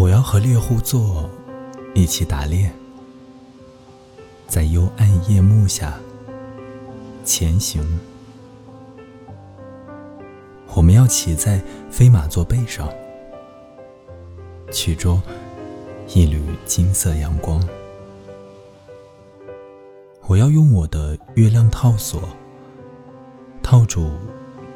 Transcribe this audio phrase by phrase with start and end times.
[0.00, 1.28] 我要和猎户座
[1.94, 2.72] 一起打猎，
[4.46, 6.00] 在幽暗夜幕下
[7.22, 8.00] 前行。
[10.74, 11.60] 我们要骑在
[11.90, 12.88] 飞马座背上，
[14.72, 15.22] 去捉
[16.08, 17.62] 一缕金色阳光。
[20.28, 22.22] 我要用我的月亮套索
[23.62, 24.10] 套住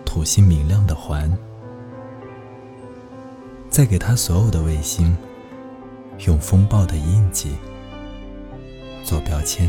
[0.04, 1.34] 土星明亮的环。
[3.74, 5.16] 再给他所有的卫星
[6.28, 7.56] 用风暴的印记
[9.02, 9.68] 做标签。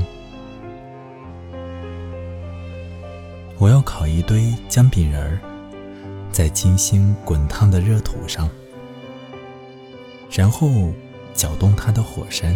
[3.58, 5.40] 我要烤一堆姜饼人儿，
[6.32, 8.48] 在金星滚烫的热土上，
[10.30, 10.70] 然后
[11.34, 12.56] 搅动它的火山，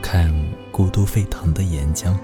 [0.00, 0.34] 看
[0.72, 2.16] 咕嘟沸腾的岩浆。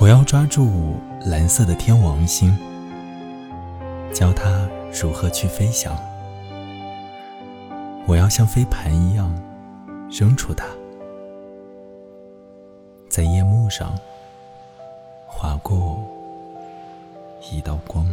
[0.00, 2.52] 我要抓住蓝色的天王星，
[4.12, 4.68] 教它。
[5.02, 5.96] 如何去飞翔？
[8.06, 9.34] 我要像飞盘一样
[10.10, 10.66] 扔出它，
[13.08, 13.98] 在夜幕上
[15.26, 15.98] 划过
[17.50, 18.06] 一道光。